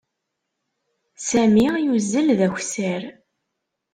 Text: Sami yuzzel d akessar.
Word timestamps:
Sami 1.29 1.65
yuzzel 1.85 2.27
d 2.39 2.39
akessar. 2.45 3.03